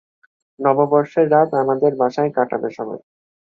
[0.59, 2.99] নববর্ষের রাত আমাদের বাসায় কাটাবে সবাই।